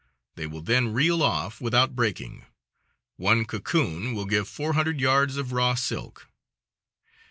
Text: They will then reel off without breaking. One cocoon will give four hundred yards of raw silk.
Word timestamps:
They 0.33 0.47
will 0.47 0.63
then 0.63 0.93
reel 0.93 1.21
off 1.21 1.61
without 1.61 1.95
breaking. 1.95 2.47
One 3.17 3.45
cocoon 3.45 4.15
will 4.15 4.25
give 4.25 4.47
four 4.49 4.73
hundred 4.73 4.99
yards 4.99 5.37
of 5.37 5.51
raw 5.53 5.75
silk. 5.75 6.27